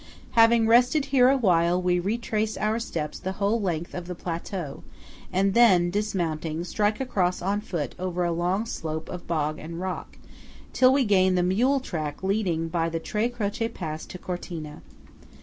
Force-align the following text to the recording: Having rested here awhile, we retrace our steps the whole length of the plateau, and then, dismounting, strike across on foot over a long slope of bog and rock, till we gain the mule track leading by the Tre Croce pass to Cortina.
Having 0.31 0.65
rested 0.65 1.05
here 1.05 1.29
awhile, 1.29 1.79
we 1.79 1.99
retrace 1.99 2.57
our 2.57 2.79
steps 2.79 3.19
the 3.19 3.33
whole 3.33 3.61
length 3.61 3.93
of 3.93 4.07
the 4.07 4.15
plateau, 4.15 4.81
and 5.31 5.53
then, 5.53 5.91
dismounting, 5.91 6.63
strike 6.63 6.99
across 6.99 7.39
on 7.39 7.61
foot 7.61 7.93
over 7.99 8.23
a 8.25 8.31
long 8.31 8.65
slope 8.65 9.09
of 9.09 9.27
bog 9.27 9.59
and 9.59 9.79
rock, 9.79 10.17
till 10.73 10.91
we 10.91 11.05
gain 11.05 11.35
the 11.35 11.43
mule 11.43 11.79
track 11.79 12.23
leading 12.23 12.67
by 12.67 12.89
the 12.89 12.99
Tre 12.99 13.29
Croce 13.29 13.67
pass 13.69 14.03
to 14.07 14.17
Cortina. 14.17 14.81